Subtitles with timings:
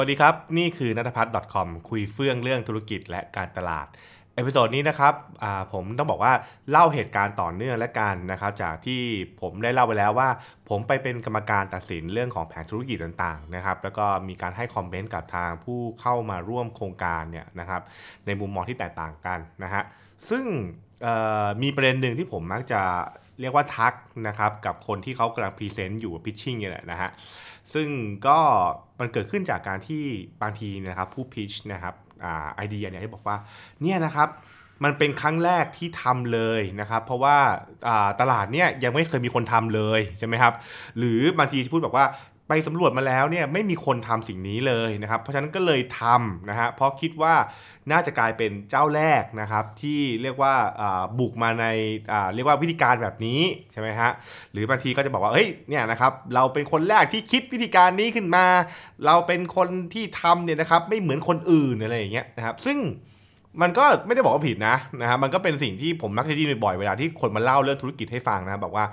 [0.00, 3.86] วัสดีครับ นี่คือนัทพัฒน์ .com คุยเฟื่องเรื่องธุรกิจและการตลาด
[4.34, 5.14] episode นี้นะครับ
[5.72, 6.32] ผมต้องบอกว่า
[6.70, 9.02] เล่าเหตุการณ์ต่อเนื่องแล้วกันนะครับจากที่
[9.40, 10.28] ผมได้เล่าไปแล้วว่า
[10.68, 17.82] ผมไปเป็นกรรมการตัดสินเรื่องของแผนธุรกิจต่างๆนะครับแล้วก็มีการให้ comment กับทางผู้เข้ามาร่วมโครงการเนี่ยนะครับ
[18.26, 19.82] ในมุมมองที่แตกต่างกันนะฮะ
[20.30, 20.44] ซึ่ง
[21.62, 22.80] มีประเด็นหนึ่งที่ผมมักจะ
[23.40, 23.94] เรียกว่าทัก
[24.28, 27.10] นะครับกับคนที่เขากำลัง present อยู่ pitching เนี่ยแหละนะฮะ
[27.74, 27.88] ซึ่ง
[28.26, 28.38] ก็
[29.00, 30.04] มันเกิดขึ้นจากการที่
[30.42, 31.94] บางทีนะครับผู้พิชนะครับ
[32.54, 33.36] ไอเดียเนี่ยให้บอกว่า
[33.82, 34.28] เนี่ยนะครับ
[34.84, 37.36] มันเป็นครั้งแรกที่ทำเลยนะครับ เพราะว่า
[38.20, 40.54] ตลาดเนี่ยยังไม่เคยมีคนทำเลยใช่ไหมครับ
[40.98, 42.06] หรือบางทีพูดบอกว่า
[42.50, 47.34] ไปสำรวจมาแล้วเนี่ยไม่มีคนทำสิ่งนี้เลยนะครับ เพราะฉะนั้นก็เลยทำนะฮะเพราะคิดว่า
[47.90, 50.54] น่าจะกลายเป็นเจ้าแรกนะครับที่เรียกว่า
[51.18, 51.66] บุกมาใน
[52.34, 53.40] เรียกว่าวิธีการแบบนี้
[53.72, 54.10] ใช่ไหมฮะ
[54.52, 58.46] หรือบางทีก็จะบอกว่าเฮ้ยเนี่ยนะครับเราเป็นคนแรกที่คิดวิธีการนี้ขึ้นมา
[59.06, 62.78] เราเป็นคนที่ทำเนี่ยนะครับไม่เหมือนคนอื่นอะไรอย่างเงี้ยนะครับซึ่ง
[63.62, 68.84] มันก็ไม่ได้บอกว่าผิดนะนะครับมันก็เป็นสิ่งที่ผมมักจะได้ยินบ่อยเวลาที่คนมาเล่าเรื่องธุรกิจให้ฟังนะบอกว่า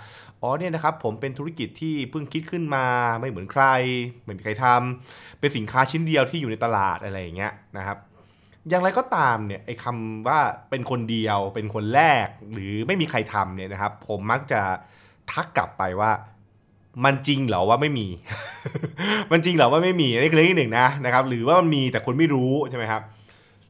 [0.41, 2.85] อ๋อเนี่ยนะครับผมเป็นธุรกิจที่เพิ่งคิดขึ้นมา
[3.19, 3.63] ไม่เหมือนใคร
[4.23, 7.97] ไม่มีใครทำเป็นสินค้าชิ้นเดียวที่อยู่ในตลาดอะไรอย่างเงี้ยนะครับ
[8.69, 14.61] อย่างไรก็ตามเนี่ยไอ้คำว่าเป็นคนเดียวเป็นคนแรก หรือไม่มีใครทำเนี่ยนะครับ ผมมักจะ
[15.31, 16.11] ทักกลับไปว่า
[17.05, 18.07] มันจริงเหรอว่าไม่มี
[19.31, 23.01] มันจริงเหรอว่าไม่มีนี่คือเรื่องที่หนึ่งนะนะครับ หรือว่ามันมีแต่คนไม่รู้ใช่ไหมครับ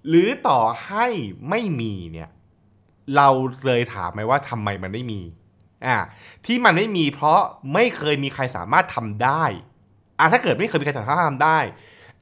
[0.08, 1.06] หรือต่อให้
[1.50, 2.30] ไม่มีเนี่ย
[3.16, 3.30] เรา
[3.66, 5.22] เลยถามไหมว่าทำไมมันไม่มี
[5.86, 5.98] อ่า
[6.46, 7.40] ที่มันไม่มีเพราะ
[7.74, 9.44] ไม่เคยมีใครสามารถทำได้
[10.20, 11.60] อ่าถ้าเกิดไม่เคยมีใครสามารถทำได้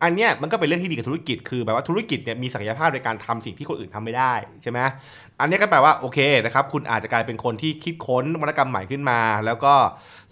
[0.03, 4.80] อันเนี้ยมันก็เป็นเรื่องที่ดีกับธุรกิจคือแบบว่าธุรกิจเนี่ยมีศักยภาพในการทำสิ่งที่คนอื่นทำไม่ได้ใช่ไหม
[5.39, 9.73] อันนี้ก็แปลว่าโอเคนะครับคุณอาจจะกลายเป็นคนที่คิดค้นนวัตกรรมใหม่ขึ้นมา แล้วก็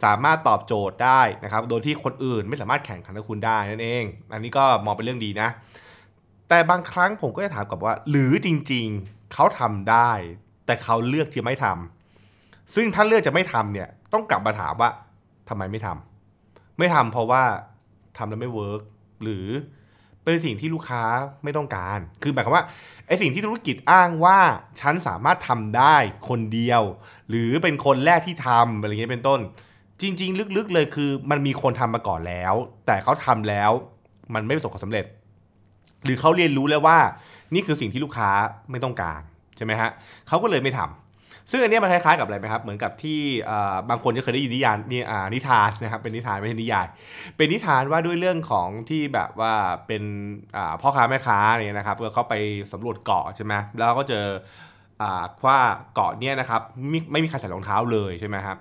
[0.03, 5.49] สามารถตอบโจทย์ได้นะครับโดยที่คนอื่นไม่สามารถแข่งขันกับคุณได้นั่นเอง อันนี้ก็มองเป็นเรื่องดีนะ
[6.49, 10.11] แต่บางครั้งผมก็จะถามกับว่า หรือจริงๆเขาทำได้
[10.65, 14.89] แต่เขาเลือกที่ไม่ทำซึ่งถ้าเลือกจะไม่ทำเนี่ย ต้องกลับมาถามว่า
[15.49, 17.43] ทำไมไม่ทำไม่ทำเพราะว่า
[18.17, 18.81] ทำแล้วไม่เวิร์ก
[19.23, 19.47] หรือ
[20.23, 21.03] เป็นสิ่งที่ลูกค้า
[21.43, 22.65] ไม่ต้องการ คือหมายความว่า
[23.07, 24.39] ไอ้สิ่งที่ธุรกิจอ้างว่า
[24.79, 25.95] ฉันสามารถทำได้
[26.29, 26.81] คนเดียว
[27.29, 29.39] หรือเป็นคนแรกที่ทำอะไรเงี้ยเป็นต้น
[30.01, 32.53] จริง ๆ ลึกๆเลยคือ มันมีคนทำมาก่อนแล้ว
[32.85, 33.71] แต่เขาทำแล้ว
[34.33, 35.05] มันไม่ประสบความสำเร็จ
[36.05, 36.97] หรือเขาเรียนรู้แล้วว่า
[37.53, 38.29] นี่คือสิ่งที่ลูกค้า
[38.71, 39.21] ไม่ต้องการ
[39.57, 39.89] ใช่ไหมฮะ
[40.27, 43.19] เขาก็เลยไม่ทำซึ่งอันนี้มันคล้ายๆกับอะไรไหมครับ เหมือนกับที่
[43.89, 45.01] บางคนจะเคยได้ยินนิยานนี่
[45.33, 46.85] นิทานนะครับเป็นนิทานไม่ใช่นิยาย
[47.37, 49.53] เป็นนิทานว่าด้วยเรื่องของที่แบบว่า
[49.87, 50.03] เป็น
[50.81, 52.35] พ่อค้าแม่ค้าเนี่ยนะครับเขาไป
[52.71, 54.25] สำรวจเกาะใช่ไหมแล้วก็เจอ
[55.45, 55.57] ว่า
[55.93, 58.57] เกาะเนี่ยนะครับไม่ไม่มีใครใส่รองเท้าเลยใช่ไหมครับ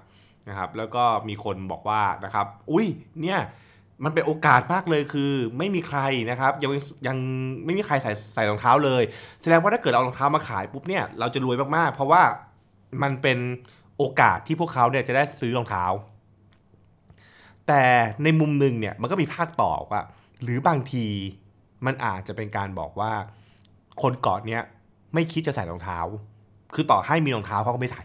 [0.49, 2.87] นะครับ แล้วก็มีคนบอกว่านะครับ อุ้ย
[3.22, 3.38] เนี่ย
[4.05, 6.71] มันเป็นโอกาสมากเลยคือ ไม่มีใครนะครับยัง
[7.07, 7.17] ยัง
[7.65, 9.03] ไม่มีใครใส่ใส่รองเท้าเลย
[9.43, 12.23] แสดงว่าถ้าเกิดเอารองเท้ามาขายปุ๊บเนี่ยเราจะรวยมากๆ เพราะว่า
[13.03, 13.39] มันเป็น
[13.97, 15.85] โอกาสที่พวกเขาเนี่ยจะได้ซื้อรองเท้า
[17.69, 17.83] แต่
[18.25, 20.03] ในมุมหนึ่งเนี่ยมันก็มีภาคต่อว่า
[20.43, 21.07] หรือบางที
[21.87, 23.13] มันอาจจะเป็นการบอกว่า
[24.03, 24.63] คนเกาะเนี้ย
[25.15, 25.99] ไม่คิดจะใส่รองเท้า
[26.75, 28.03] คือต่อให้มีรองเท้าเขาก็ไม่ใส่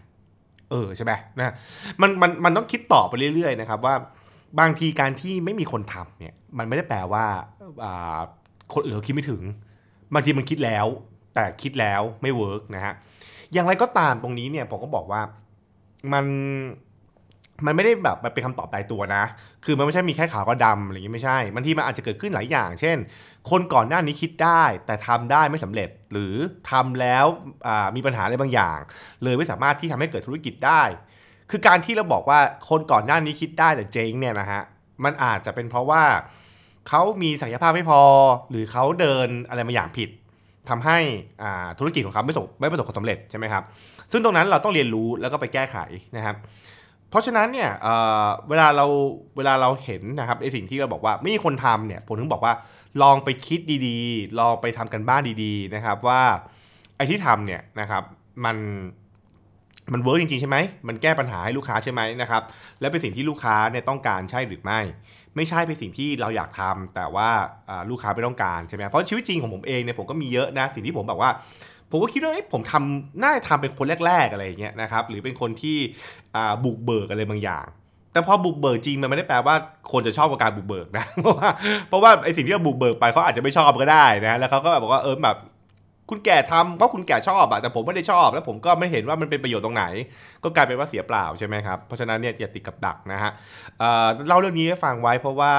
[0.70, 1.54] เออใช่ไหมนะ
[2.00, 3.94] มันมันมันต้องคิดต่อไปเรื่อยๆนะครับว่า
[4.60, 7.26] บางทีการที่ไม่มีคนทำเนี่ยมันไม่ได้แปลว่า
[8.74, 9.42] คนอื่นเขาคิดไม่ถึง
[10.14, 10.86] บางทีมันคิดแล้ว
[11.34, 12.94] แต่คิดแล้วไม่เวิร์กนะฮะ
[13.52, 15.20] อย่างไรก็ตามตรงนี้เนี่ยผมก็บอกว่า
[16.12, 16.24] มัน
[17.66, 19.24] มันไม่ได้แบบเป็นคำตอบตายตัวนะ
[19.64, 22.96] คือมันไม่ใช่มีแค่ขาวก็ดำอะไรอย่างนี้ไม่ใช่บางทีมันอาจจะเกิดขึ้นหลายอย่าง เช่น
[23.50, 26.34] คนก่อนหน้านี้คิดได้ แต่ทำได้ไม่สำเร็จ หรือ
[26.70, 27.26] ทำแล้ว
[27.96, 28.78] มีปัญหาอะไรบางอย่าง
[29.24, 30.82] เลยไม่สามารถที่ทำให้เกิดธุรกิจได้
[31.50, 34.62] คือการที่เราบอกว่าคนก่อนหน้านี้คิดได้แต่เจ๊งเนี่ยนะฮะ
[35.04, 36.02] มันอาจจะเป็นเพราะว่า
[36.88, 38.00] เขามีศักยภาพไม่พอ
[38.50, 40.10] หรือเขาเดินอะไรมาอย่างผิด
[40.68, 40.98] ทำให้
[41.78, 43.62] ธุรกิจของเขาไม่ประสบไม่ประสบความสำเร็จใช่ไหมครับ
[44.12, 45.76] ซึ่งตรงนั้นเราต้องเรียนรู้แล้วก็ไปแก้ไข
[46.16, 46.36] นะครับ
[47.10, 48.86] เพราะฉะนั้นเนี่ยเเวลาเรา
[49.36, 52.54] เวลาเราเห็นนะครับไอสิ่งที่เราบอกว่าไม่มีคนทำเนี่ยผมถึงบอกว่า
[53.02, 56.22] ลองไปคิดดีๆ ลองไปทำกันบ้านดีๆนะครับว่า
[56.96, 58.02] ไอที่ทำเนี่ยนะครับ
[58.44, 58.56] มัน
[59.92, 60.56] มันเวิร์กจริงๆใช่ไหม
[60.88, 62.42] มันแก้ปัญหาให้ลูกค้าใช่ไหมนะครับ
[62.80, 64.80] และเป็นสิ่งที่ลูกค้าเนี่ยต้องการใช่หรือไม่
[65.36, 67.28] ไม่ใช่เป็นสิ่งที่เราอยากทำแต่ว่า
[67.90, 71.30] ลูกค้าไม่ต้องการใช่ไหมเพราะชีวิตจริงของผมเองเนี่ยผมก็มีเยอะนะ สิ่งที่ผมแบอกว่า
[71.90, 75.76] ผมก็คิดว่าผมทำน่าจะทำเป็นคนแรก ๆอะไรอย่างเงี้ยนะครับ หรือเป็นคนที่
[76.64, 77.66] บุกเบิกอะไรบางอย่าง
[78.12, 79.54] แต่พอบุกเบิกจริงมันไม่ได้แปลว่า
[79.92, 81.48] คนจะชอบกับการบุกเบิกนะเพราะว่า
[81.88, 85.36] เพราะว่าไอสิ่งที่เราบุกเบิกไปเขาอาจจะไม่ชอบก็ได้นะแล้วเขาก็แบบบอกว่าเออแบบ
[86.10, 89.84] คุณแก่ทำเพราะคุณแก่ชอบอะแต่ผมไม่ได้ชอบ แล้วผมก็ไม่เห็นว่ามันเป็นประโยชน์ตรงไหน
[90.44, 93.30] ก็กลายเป็นว่าเสียเปล่าใช่ไหมครับเพราะฉะนั้นเนี่ยอย่าติดกับดักนะฮะ
[93.78, 95.52] เเล่าเรื่องนี้ให้ฟังไว้เพราะว่า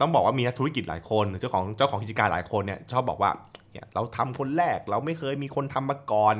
[0.00, 3.30] ต้องบอกว่ามีนักธุรกิจหลายคนเจ้าของเจ้าของกิจการหลายคนเนี่ยชอบบอกว่า
[3.72, 6.34] เนี่ยเราทำคนแรกเราไม่เคยมีคนทำมาก่อน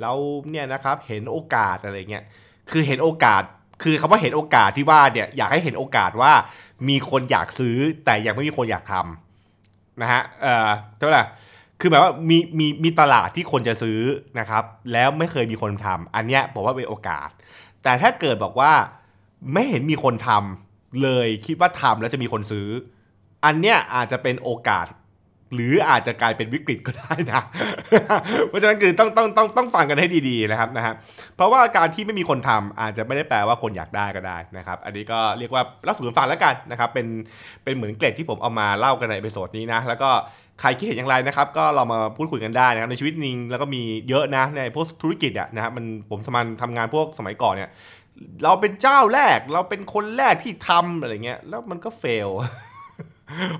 [0.00, 0.12] เรา
[0.50, 2.24] เนี่ยนะครับเห็นโอกาสอะไรเงี้ย
[2.70, 3.42] คือเห็นโอกาส
[3.82, 6.32] คือคำว่าเห็นโอกาสที่ว่าเนี่ยอยากให้เห็นโอกาสว่า
[6.88, 10.68] มีคนอยากซื้อแต่ยังไม่มีคนอยากทำนะฮะเอ่อ
[10.98, 11.22] เท่าไหร่
[11.82, 14.00] คือหมายว่ามีมีมีตลาดที่คนจะซื้อ
[14.38, 17.28] นะครับ แล้วไม่เคยมีคนทำอันเนี้ยผมว่าเป็นโอกาส
[17.82, 18.72] แต่ถ้าเกิดบอกว่า
[19.52, 22.68] ไม่เห็นมีคนทำเลยคิดว่าทำแล้วจะมีคนซื้อ
[23.44, 24.86] อันเนี้ยอาจจะเป็นโอกาส
[25.54, 27.42] หรืออาจจะกลายเป็นวิกฤตก็ได้นะ
[28.48, 30.94] เพราะฉะนั้นคือต้องต้องต้องต้องฟังกันให้ดีๆนะครับนะฮะ
[31.36, 37.06] เพราะว่าการที่ไม่มีคนทำอาจจะไม่ได้แปลว่าคนอยากได้ก็ได้นะครับ อันนี้ก็เรียกว่าเล่าสู่กันฟังแล้วกันนะครับเป็น
[37.64, 40.10] เป็นเหมือนเกร็ดที่ผมเอามาเล่ากันใน episode นี้นะแล้วก็
[40.62, 47.70] ใครคิดเห็นอย่างไรนะครับ ก็เรามาพูดคุยกันได้นะครับในชีวิตจริงแล้วก็มีเยอะนะในพวกธุรกิจอะนะครับมันผมสมันทำงานพวกสมัยก่อนเนี่ย
[48.44, 52.28] เราเป็นเจ้าแรกเราเป็นคนแรกที่ทำอะไรเงี้ยแล้วมันก็ fail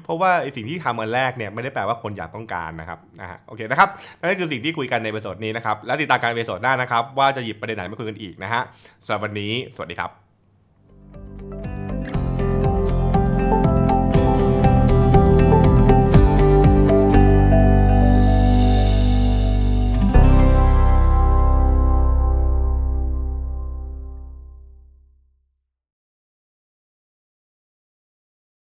[0.02, 3.88] เพราะว่าไอ้สิ่งที่ทำอันแรกเนี่ยไม่ได้แปลว่าคนอยากต้องการนะครับนะฮะโอเคนะครับ
[4.18, 8.62] นั่นคือสิ่งที่คุยกันใน episode นี้นะครับแล้วติดตามการ episode หน้านะครับ ว่าจะหยิบประเด็นไหนมาคุยกันอีกนะฮะ
[9.04, 10.21] สำหรับวันนี้ สวัสดีครับ